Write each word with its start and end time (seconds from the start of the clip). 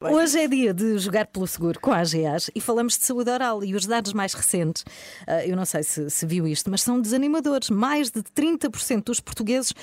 Hoje 0.00 0.38
é 0.38 0.46
dia 0.46 0.72
de 0.72 0.96
jogar 0.96 1.26
pelo 1.26 1.44
seguro 1.44 1.80
com 1.80 1.90
a 1.90 1.96
AGAs 1.96 2.52
e 2.54 2.60
falamos 2.60 2.96
de 2.96 3.04
saúde 3.04 3.30
oral 3.30 3.64
e 3.64 3.74
os 3.74 3.84
dados 3.84 4.12
mais 4.12 4.32
recentes, 4.32 4.84
ah, 5.26 5.44
eu 5.44 5.56
não 5.56 5.64
sei 5.64 5.82
se, 5.82 6.08
se 6.08 6.24
viu 6.24 6.46
isto, 6.46 6.70
mas 6.70 6.82
são 6.82 7.00
desanimadores. 7.00 7.68
Mais 7.68 8.08
de 8.08 8.22
30% 8.22 9.02
dos 9.02 9.18
portugueses 9.18 9.74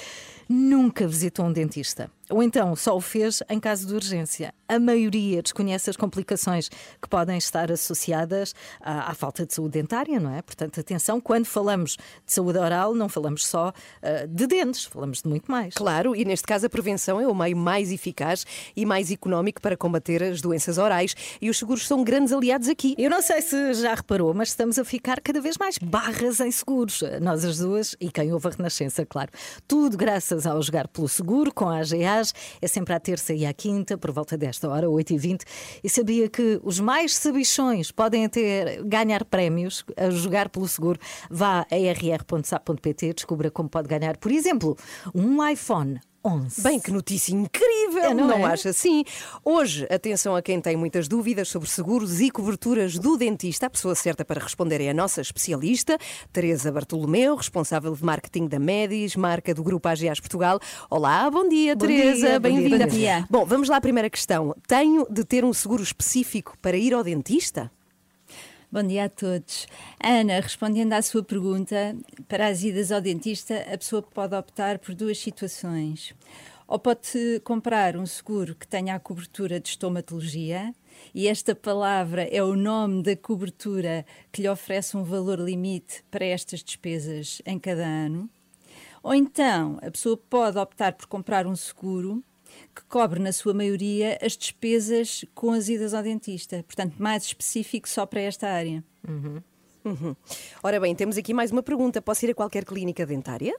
nunca 0.47 1.05
visitam 1.05 1.47
um 1.47 1.51
dentista. 1.51 2.09
Ou 2.29 2.41
então 2.41 2.75
só 2.75 2.95
o 2.95 3.01
fez 3.01 3.43
em 3.49 3.59
caso 3.59 3.85
de 3.85 3.93
urgência. 3.93 4.53
A 4.67 4.79
maioria 4.79 5.43
desconhece 5.43 5.91
as 5.91 5.95
complicações 5.95 6.69
que 6.69 7.07
podem 7.07 7.37
estar 7.37 7.71
associadas 7.71 8.55
à, 8.81 9.11
à 9.11 9.13
falta 9.13 9.45
de 9.45 9.53
saúde 9.53 9.73
dentária, 9.73 10.19
não 10.19 10.33
é? 10.33 10.41
Portanto, 10.41 10.79
atenção, 10.79 11.21
quando 11.21 11.45
falamos 11.45 11.91
de 12.25 12.33
saúde 12.33 12.57
oral, 12.57 12.95
não 12.95 13.07
falamos 13.07 13.45
só 13.45 13.69
uh, 13.69 14.27
de 14.27 14.47
dentes, 14.47 14.85
falamos 14.85 15.21
de 15.21 15.29
muito 15.29 15.51
mais. 15.51 15.75
Claro, 15.75 16.15
e 16.15 16.25
neste 16.25 16.47
caso 16.47 16.65
a 16.65 16.69
prevenção 16.69 17.21
é 17.21 17.27
o 17.27 17.35
meio 17.35 17.55
mais 17.55 17.91
eficaz 17.91 18.43
e 18.75 18.85
mais 18.87 19.11
económico 19.11 19.61
para 19.61 19.77
combater 19.77 20.23
as 20.23 20.41
doenças 20.41 20.79
orais 20.79 21.15
e 21.39 21.49
os 21.49 21.59
seguros 21.59 21.85
são 21.85 22.03
grandes 22.03 22.33
aliados 22.33 22.67
aqui. 22.67 22.95
Eu 22.97 23.09
não 23.11 23.21
sei 23.21 23.41
se 23.43 23.75
já 23.75 23.93
reparou, 23.93 24.33
mas 24.33 24.49
estamos 24.49 24.79
a 24.79 24.85
ficar 24.85 25.21
cada 25.21 25.39
vez 25.39 25.57
mais 25.59 25.77
barras 25.77 26.39
em 26.39 26.49
seguros. 26.49 27.03
Nós 27.21 27.45
as 27.45 27.59
duas 27.59 27.95
e 27.99 28.09
quem 28.09 28.33
ouve 28.33 28.47
a 28.47 28.51
Renascença, 28.51 29.05
claro. 29.05 29.29
Tudo 29.67 29.95
graças 29.95 30.47
ao 30.47 30.59
jogar 30.59 30.87
pelo 30.87 31.07
seguro 31.07 31.53
com 31.53 31.69
a 31.69 31.79
AGA 31.79 32.14
é 32.61 32.67
sempre 32.67 32.93
à 32.93 32.99
terça 32.99 33.33
e 33.33 33.45
à 33.45 33.53
quinta, 33.53 33.97
por 33.97 34.11
volta 34.11 34.37
desta 34.37 34.69
hora, 34.69 34.87
8h20. 34.87 35.41
E 35.83 35.89
sabia 35.89 36.29
que 36.29 36.59
os 36.63 36.79
mais 36.79 37.15
sabichões 37.15 37.91
podem 37.91 38.27
ter, 38.29 38.83
ganhar 38.83 39.25
prémios 39.25 39.83
a 39.97 40.09
jogar 40.09 40.49
pelo 40.49 40.67
seguro. 40.67 40.99
Vá 41.29 41.65
a 41.71 41.75
rr.sap.pt, 41.75 43.13
descubra 43.13 43.51
como 43.51 43.69
pode 43.69 43.87
ganhar, 43.87 44.17
por 44.17 44.31
exemplo, 44.31 44.77
um 45.13 45.45
iPhone 45.47 45.99
11. 46.25 46.63
Bem, 46.63 46.79
que 46.79 46.91
notícia 46.91 47.33
incrível, 47.33 48.15
não, 48.15 48.27
não 48.27 48.47
é? 48.47 48.51
acha 48.51 48.69
assim? 48.69 49.03
Hoje, 49.43 49.85
atenção 49.91 50.35
a 50.35 50.41
quem 50.41 50.59
tem 50.59 50.75
muitas 50.75 51.07
dúvidas 51.07 51.47
sobre 51.47 51.69
seguros 51.69 52.19
e 52.19 52.31
coberturas 52.31 52.97
do 52.97 53.15
dentista. 53.15 53.67
A 53.67 53.69
pessoa 53.69 53.93
certa 53.93 54.25
para 54.25 54.41
responder 54.41 54.81
é 54.81 54.89
a 54.89 54.93
nossa 54.93 55.21
especialista, 55.21 55.99
Teresa 56.33 56.71
Bartolomeu, 56.71 57.35
responsável 57.35 57.93
de 57.95 58.03
marketing 58.03 58.47
da 58.47 58.57
Medis, 58.57 59.15
marca 59.15 59.53
do 59.53 59.63
Grupo 59.63 59.87
AGAs 59.87 60.19
Portugal. 60.19 60.59
Olá, 60.89 61.29
bom 61.29 61.47
dia, 61.47 61.75
bom 61.75 61.85
Teresa, 61.85 62.39
bem-vinda. 62.39 62.87
Bom, 63.29 63.45
vamos 63.45 63.69
lá 63.69 63.77
à 63.77 63.81
primeira 63.81 64.09
questão. 64.09 64.55
Tenho 64.67 65.05
de 65.07 65.23
ter 65.23 65.45
um 65.45 65.53
seguro 65.53 65.83
específico 65.83 66.57
para 66.59 66.75
ir 66.75 66.93
ao 66.93 67.03
dentista? 67.03 67.71
Bom 68.75 68.83
dia 68.83 69.05
a 69.05 69.09
todos. 69.09 69.69
Ana, 70.03 70.41
respondendo 70.41 70.91
à 70.91 71.01
sua 71.01 71.23
pergunta, 71.23 71.95
para 72.27 72.47
as 72.47 72.61
idas 72.61 72.91
ao 72.91 72.99
dentista, 72.99 73.57
a 73.73 73.77
pessoa 73.77 74.01
pode 74.01 74.35
optar 74.35 74.79
por 74.79 74.93
duas 74.93 75.17
situações. 75.17 76.13
Ou 76.67 76.77
pode 76.77 77.39
comprar 77.45 77.95
um 77.95 78.05
seguro 78.05 78.53
que 78.53 78.67
tenha 78.67 78.93
a 78.93 78.99
cobertura 78.99 79.61
de 79.61 79.69
estomatologia, 79.69 80.75
e 81.13 81.25
esta 81.25 81.55
palavra 81.55 82.23
é 82.23 82.43
o 82.43 82.57
nome 82.57 83.01
da 83.01 83.15
cobertura 83.15 84.05
que 84.29 84.41
lhe 84.41 84.49
oferece 84.49 84.97
um 84.97 85.05
valor 85.05 85.39
limite 85.39 86.03
para 86.11 86.25
estas 86.25 86.61
despesas 86.61 87.41
em 87.45 87.57
cada 87.57 87.85
ano. 87.85 88.29
Ou 89.01 89.15
então, 89.15 89.79
a 89.81 89.89
pessoa 89.89 90.17
pode 90.17 90.57
optar 90.57 90.91
por 90.91 91.07
comprar 91.07 91.47
um 91.47 91.55
seguro 91.55 92.21
que 92.73 92.83
cobre, 92.87 93.19
na 93.19 93.31
sua 93.31 93.53
maioria, 93.53 94.17
as 94.21 94.35
despesas 94.37 95.25
com 95.33 95.51
as 95.51 95.69
idas 95.69 95.93
ao 95.93 96.03
dentista. 96.03 96.63
Portanto, 96.63 96.95
mais 96.97 97.23
específico 97.23 97.87
só 97.87 98.05
para 98.05 98.21
esta 98.21 98.47
área. 98.47 98.83
Uhum. 99.07 99.41
Uhum. 99.85 100.15
Ora 100.63 100.79
bem, 100.79 100.95
temos 100.95 101.17
aqui 101.17 101.33
mais 101.33 101.51
uma 101.51 101.61
pergunta. 101.61 102.01
Posso 102.01 102.25
ir 102.25 102.31
a 102.31 102.35
qualquer 102.35 102.65
clínica 102.65 103.05
dentária? 103.05 103.55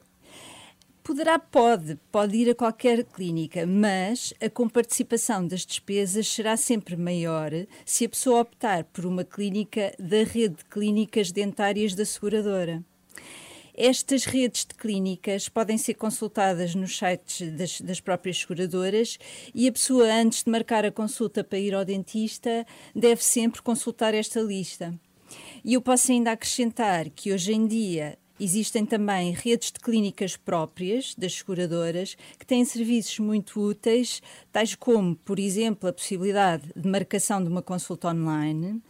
Poderá, 1.06 1.38
pode, 1.38 1.96
pode 2.10 2.36
ir 2.36 2.50
a 2.50 2.54
qualquer 2.54 3.04
clínica, 3.04 3.64
mas 3.64 4.34
a 4.40 4.50
comparticipação 4.50 5.46
das 5.46 5.64
despesas 5.64 6.26
será 6.26 6.56
sempre 6.56 6.96
maior 6.96 7.52
se 7.84 8.06
a 8.06 8.08
pessoa 8.08 8.40
optar 8.40 8.82
por 8.82 9.06
uma 9.06 9.22
clínica 9.22 9.94
da 10.00 10.24
rede 10.24 10.56
de 10.56 10.64
clínicas 10.64 11.30
dentárias 11.30 11.94
da 11.94 12.04
seguradora. 12.04 12.84
Estas 13.76 14.24
redes 14.24 14.64
de 14.64 14.74
clínicas 14.74 15.50
podem 15.50 15.76
ser 15.76 15.94
consultadas 15.94 16.74
nos 16.74 16.96
sites 16.96 17.52
das, 17.52 17.80
das, 17.82 18.00
próprias 18.00 18.38
seguradoras 18.38 19.18
e 19.54 19.68
a 19.68 19.72
pessoa, 19.72 20.06
antes 20.06 20.42
de 20.42 20.50
marcar 20.50 20.86
a 20.86 20.90
consulta 20.90 21.44
para 21.44 21.58
ir 21.58 21.74
ao 21.74 21.84
dentista, 21.84 22.66
deve 22.94 23.22
sempre 23.22 23.60
consultar 23.60 24.14
esta 24.14 24.40
lista. 24.40 24.98
E 25.62 25.74
eu 25.74 25.82
posso 25.82 26.10
ainda 26.10 26.32
acrescentar 26.32 27.10
que 27.10 27.34
hoje 27.34 27.52
em 27.52 27.66
dia 27.66 28.18
Existem 28.38 28.84
também 28.84 29.32
redes 29.32 29.72
de 29.72 29.80
clínicas 29.80 30.36
próprias 30.36 31.14
das 31.14 31.32
seguradoras 31.36 32.18
que 32.38 32.44
têm 32.44 32.66
serviços 32.66 33.18
muito 33.18 33.58
úteis, 33.58 34.20
tais 34.52 34.74
como, 34.74 35.16
por 35.16 35.38
exemplo, 35.38 35.88
a 35.88 35.92
possibilidade 35.92 36.64
de 36.76 36.86
marcação 36.86 37.42
de 37.42 37.48
uma 37.48 37.62
consulta 37.62 38.08
online, 38.08 38.82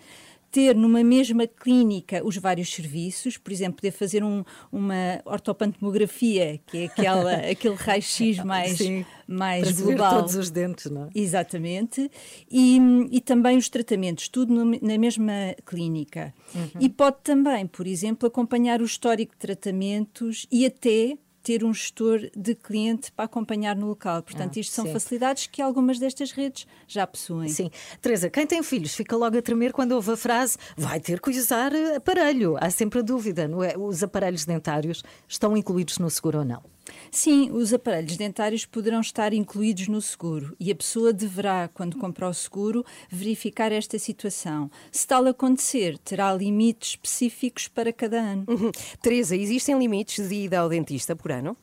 ter 0.57 0.75
numa 0.75 1.05
mesma 1.05 1.47
clínica 1.47 2.25
os 2.25 2.39
vários 2.39 2.73
serviços, 2.73 3.37
por 3.37 3.53
exemplo, 3.53 3.77
poder 3.77 3.91
fazer 3.91 4.25
um, 4.25 4.43
uma 4.73 5.21
ortopantomografia, 5.27 6.59
que 6.67 6.79
é 6.79 6.85
aquela, 6.87 7.33
aquele 7.53 7.75
raio-x 7.75 8.39
mais, 8.39 8.79
Sim, 8.79 9.05
mais 9.29 9.71
para 9.71 9.85
global. 9.85 10.15
todos 10.17 10.35
os 10.35 10.51
dentes, 10.51 10.91
não 10.91 11.05
é? 11.05 11.09
Exatamente. 11.15 12.11
E, 12.51 12.79
e 13.11 13.21
também 13.21 13.59
os 13.59 13.69
tratamentos, 13.69 14.29
tudo 14.29 14.55
no, 14.55 14.79
na 14.81 14.97
mesma 14.97 15.55
clínica. 15.67 16.33
Uhum. 16.55 16.81
E 16.81 16.89
pode 16.89 17.19
também, 17.23 17.67
por 17.67 17.87
exemplo, 17.87 18.27
acompanhar 18.27 18.81
o 18.81 18.87
histórico 18.87 19.35
de 19.35 19.39
tratamentos 19.39 20.47
e 20.51 20.65
até 20.65 21.19
ter 21.47 21.63
um 21.63 21.73
gestor 21.73 22.29
de 22.37 22.57
cliente 22.57 23.13
para 23.13 23.25
acompanhar 23.25 23.77
no 23.77 23.87
local. 23.87 24.21
Portanto, 24.21 24.57
ah, 24.57 24.61
isto 24.61 24.75
são 24.75 24.85
sim. 24.85 24.93
facilidades 24.93 25.47
que 25.47 25.63
algumas 25.63 25.97
destas 25.97 26.33
redes 26.33 26.67
já 26.89 27.07
possuem. 27.07 27.49
Sim. 27.49 27.71
Teresa, 28.03 28.29
quem 28.29 28.45
tem 28.45 28.65
filhos 28.65 28.97
fica 28.97 29.17
logo 29.17 29.39
a 29.39 29.41
tremer 29.41 29.73
quando 29.73 29.93
ouve 29.93 30.11
a 30.11 30.17
frase 30.17 30.59
vai 30.77 30.99
ter 30.99 31.21
que 31.21 31.31
usar 31.31 31.71
aparelho. 31.95 32.57
Há 32.61 32.69
sempre 32.69 32.99
a 32.99 33.03
dúvida, 33.03 33.47
não 33.47 33.63
é? 33.63 33.79
Os 33.79 34.03
aparelhos 34.03 34.45
dentários 34.45 35.05
estão 35.29 35.57
incluídos 35.57 35.99
no 35.99 36.11
seguro 36.11 36.41
ou 36.41 36.45
não? 36.45 36.76
Sim, 37.11 37.51
os 37.51 37.73
aparelhos 37.73 38.17
dentários 38.17 38.65
poderão 38.65 39.01
estar 39.01 39.33
incluídos 39.33 39.89
no 39.89 40.01
seguro 40.01 40.57
e 40.59 40.71
a 40.71 40.75
pessoa 40.75 41.13
deverá, 41.13 41.69
quando 41.73 41.97
comprar 41.99 42.29
o 42.29 42.35
seguro, 42.35 42.85
verificar 43.09 43.73
esta 43.73 43.99
situação. 43.99 44.71
Se 44.91 45.07
tal 45.07 45.27
acontecer, 45.27 45.99
terá 45.99 46.33
limites 46.35 46.91
específicos 46.91 47.69
para 47.69 47.93
cada 47.93 48.21
ano. 48.21 48.45
Uhum. 48.49 48.71
Teresa, 49.01 49.37
existem 49.37 49.79
limites 49.79 50.29
de 50.29 50.35
ida 50.35 50.61
ao 50.61 50.69
dentista 50.69 51.17
por 51.17 51.33
ano? 51.33 51.57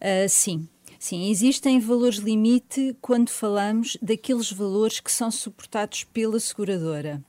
Uh, 0.00 0.28
sim. 0.28 0.68
Sim, 1.04 1.28
existem 1.28 1.78
valores 1.78 2.16
limite 2.16 2.96
quando 2.98 3.28
falamos 3.28 3.94
daqueles 4.00 4.50
valores 4.50 5.00
que 5.00 5.12
são 5.12 5.30
suportados 5.30 6.02
pela 6.04 6.40
seguradora. 6.40 7.22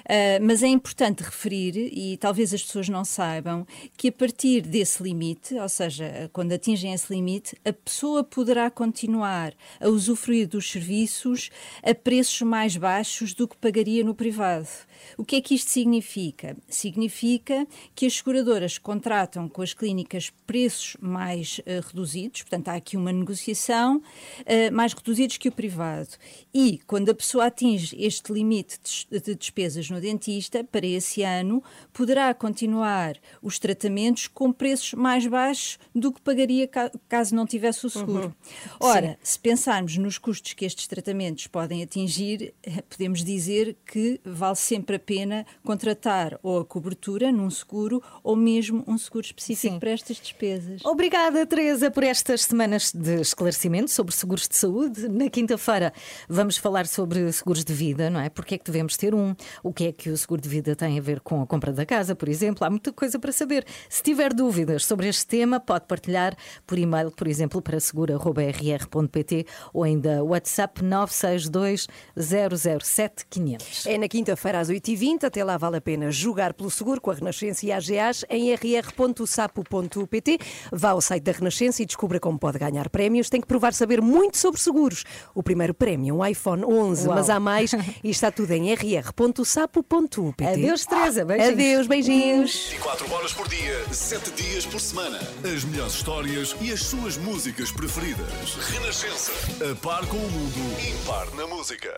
Uh, 0.00 0.44
mas 0.44 0.62
é 0.62 0.66
importante 0.66 1.22
referir, 1.22 1.74
e 1.94 2.18
talvez 2.18 2.52
as 2.52 2.62
pessoas 2.62 2.90
não 2.90 3.06
saibam, 3.06 3.66
que 3.96 4.08
a 4.08 4.12
partir 4.12 4.60
desse 4.60 5.02
limite, 5.02 5.54
ou 5.54 5.68
seja, 5.70 6.28
quando 6.30 6.52
atingem 6.52 6.92
esse 6.92 7.10
limite, 7.10 7.56
a 7.64 7.72
pessoa 7.72 8.22
poderá 8.22 8.70
continuar 8.70 9.54
a 9.80 9.88
usufruir 9.88 10.46
dos 10.46 10.70
serviços 10.70 11.48
a 11.82 11.94
preços 11.94 12.42
mais 12.42 12.76
baixos 12.76 13.32
do 13.32 13.48
que 13.48 13.56
pagaria 13.56 14.04
no 14.04 14.14
privado. 14.14 14.68
O 15.16 15.24
que 15.24 15.36
é 15.36 15.40
que 15.40 15.54
isto 15.54 15.70
significa? 15.70 16.54
Significa 16.68 17.66
que 17.94 18.04
as 18.04 18.12
seguradoras 18.12 18.76
contratam 18.76 19.48
com 19.48 19.62
as 19.62 19.72
clínicas 19.72 20.30
preços 20.46 20.98
mais 21.00 21.60
uh, 21.60 21.80
reduzidos, 21.88 22.42
portanto, 22.42 22.68
há 22.68 22.74
aqui 22.74 22.94
uma 22.94 23.21
negociação 23.22 23.96
uh, 23.98 24.72
mais 24.72 24.92
reduzidos 24.92 25.38
que 25.38 25.48
o 25.48 25.52
privado. 25.52 26.10
E 26.52 26.80
quando 26.86 27.10
a 27.10 27.14
pessoa 27.14 27.46
atinge 27.46 27.96
este 27.98 28.32
limite 28.32 28.78
de, 29.10 29.20
de 29.20 29.34
despesas 29.34 29.88
no 29.88 30.00
dentista, 30.00 30.62
para 30.64 30.86
esse 30.86 31.22
ano, 31.22 31.62
poderá 31.92 32.32
continuar 32.34 33.16
os 33.40 33.58
tratamentos 33.58 34.26
com 34.26 34.52
preços 34.52 34.94
mais 34.94 35.26
baixos 35.26 35.78
do 35.94 36.12
que 36.12 36.20
pagaria 36.20 36.68
caso 37.08 37.34
não 37.34 37.46
tivesse 37.46 37.86
o 37.86 37.90
seguro. 37.90 38.26
Uhum. 38.26 38.32
Ora, 38.80 39.10
Sim. 39.10 39.16
se 39.22 39.38
pensarmos 39.38 39.96
nos 39.96 40.18
custos 40.18 40.52
que 40.52 40.64
estes 40.64 40.86
tratamentos 40.86 41.46
podem 41.46 41.82
atingir, 41.82 42.54
eh, 42.62 42.82
podemos 42.88 43.24
dizer 43.24 43.76
que 43.86 44.20
vale 44.24 44.56
sempre 44.56 44.96
a 44.96 45.00
pena 45.00 45.46
contratar 45.64 46.38
ou 46.42 46.60
a 46.60 46.64
cobertura 46.64 47.30
num 47.32 47.50
seguro 47.50 48.02
ou 48.22 48.36
mesmo 48.36 48.84
um 48.86 48.98
seguro 48.98 49.24
específico 49.24 49.74
Sim. 49.74 49.80
para 49.80 49.90
estas 49.90 50.16
despesas. 50.16 50.84
Obrigada, 50.84 51.44
Teresa, 51.46 51.90
por 51.90 52.02
estas 52.02 52.42
semanas 52.42 52.92
de 52.92 53.11
esclarecimento 53.20 53.90
sobre 53.90 54.14
seguros 54.14 54.48
de 54.48 54.56
saúde. 54.56 55.08
Na 55.08 55.28
quinta-feira 55.28 55.92
vamos 56.28 56.56
falar 56.56 56.86
sobre 56.86 57.30
seguros 57.32 57.64
de 57.64 57.72
vida, 57.72 58.08
não 58.10 58.20
é? 58.20 58.28
Porque 58.28 58.54
é 58.54 58.58
que 58.58 58.64
devemos 58.64 58.96
ter 58.96 59.14
um? 59.14 59.34
O 59.62 59.72
que 59.72 59.86
é 59.88 59.92
que 59.92 60.10
o 60.10 60.16
seguro 60.16 60.40
de 60.40 60.48
vida 60.48 60.74
tem 60.74 60.98
a 60.98 61.02
ver 61.02 61.20
com 61.20 61.42
a 61.42 61.46
compra 61.46 61.72
da 61.72 61.84
casa, 61.84 62.14
por 62.14 62.28
exemplo? 62.28 62.66
Há 62.66 62.70
muita 62.70 62.92
coisa 62.92 63.18
para 63.18 63.32
saber. 63.32 63.64
Se 63.88 64.02
tiver 64.02 64.32
dúvidas 64.32 64.84
sobre 64.84 65.08
este 65.08 65.26
tema, 65.26 65.60
pode 65.60 65.86
partilhar 65.86 66.36
por 66.66 66.78
e-mail, 66.78 67.10
por 67.10 67.26
exemplo, 67.26 67.60
para 67.60 67.78
seguro.rr.pt 67.80 69.46
ou 69.72 69.84
ainda 69.84 70.22
WhatsApp 70.22 70.82
962 70.82 71.88
007 72.16 73.26
500. 73.28 73.86
É 73.86 73.98
na 73.98 74.08
quinta-feira 74.08 74.60
às 74.60 74.70
8h20. 74.70 75.24
Até 75.24 75.44
lá 75.44 75.56
vale 75.56 75.76
a 75.76 75.80
pena 75.80 76.10
jogar 76.10 76.54
pelo 76.54 76.70
seguro 76.70 77.00
com 77.00 77.10
a 77.10 77.14
Renascença 77.14 77.66
e 77.66 77.72
a 77.72 77.76
AGAs 77.76 78.24
em 78.28 78.54
rr.sapo.pt. 78.54 80.38
Vá 80.72 80.90
ao 80.90 81.00
site 81.00 81.24
da 81.24 81.32
Renascença 81.32 81.82
e 81.82 81.86
descubra 81.86 82.20
como 82.20 82.38
pode 82.38 82.58
ganhar 82.58 82.88
prémios, 82.92 83.30
tem 83.30 83.40
que 83.40 83.46
provar 83.46 83.72
saber 83.72 84.00
muito 84.00 84.36
sobre 84.36 84.60
seguros. 84.60 85.04
O 85.34 85.42
primeiro 85.42 85.72
prémio, 85.74 86.16
um 86.16 86.26
iPhone 86.26 86.64
11, 86.64 87.06
Uau. 87.08 87.16
mas 87.16 87.30
há 87.30 87.40
mais 87.40 87.72
e 88.04 88.10
está 88.10 88.30
tudo 88.30 88.52
em 88.52 88.72
rr.sapo.pt. 88.74 90.44
Adeus, 90.46 90.86
Teresa. 90.86 91.24
Beijinhos. 91.24 91.52
Adeus, 91.52 91.86
beijinhos. 91.86 92.66
24 92.70 93.12
horas 93.14 93.32
por 93.32 93.48
dia, 93.48 93.84
7 93.90 94.30
dias 94.32 94.66
por 94.66 94.80
semana. 94.80 95.18
As 95.42 95.64
melhores 95.64 95.94
histórias 95.94 96.54
e 96.60 96.70
as 96.70 96.82
suas 96.82 97.16
músicas 97.16 97.72
preferidas. 97.72 98.54
Renascença. 98.70 99.32
A 99.70 99.74
par 99.76 100.06
com 100.06 100.18
o 100.18 100.30
mundo, 100.30 100.76
impar 101.00 101.30
na 101.34 101.46
música. 101.46 101.90